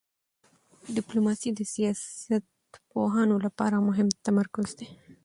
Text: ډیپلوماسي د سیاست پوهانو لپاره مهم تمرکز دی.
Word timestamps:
ډیپلوماسي 0.95 1.49
د 1.53 1.61
سیاست 1.73 2.43
پوهانو 2.91 3.35
لپاره 3.45 3.75
مهم 3.87 4.07
تمرکز 4.25 4.69
دی. 4.79 4.87